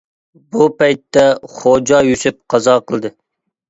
[0.55, 1.27] بۇ پەيتتە
[1.59, 3.19] خوجا يۈسۈپ قازا قىلدى.